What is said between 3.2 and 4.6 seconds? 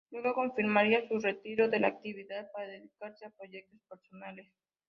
a proyectos personales.